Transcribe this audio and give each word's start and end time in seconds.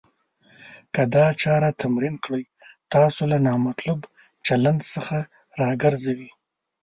که 0.93 1.03
دا 1.13 1.25
چاره 1.41 1.69
تمرین 1.81 2.15
کړئ. 2.23 2.43
تاسو 2.93 3.21
له 3.31 3.37
نامطلوب 3.47 3.99
چلند 4.45 4.81
څخه 4.93 5.17
راګرځوي. 5.59 6.31